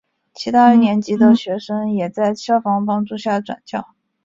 [0.33, 3.89] 其他年级的学生也在校方帮助下转校。